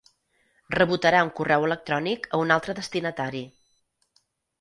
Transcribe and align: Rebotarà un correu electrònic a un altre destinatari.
Rebotarà 0.75 1.19
un 1.25 1.29
correu 1.39 1.65
electrònic 1.67 2.25
a 2.37 2.39
un 2.45 2.53
altre 2.55 2.75
destinatari. 2.79 3.43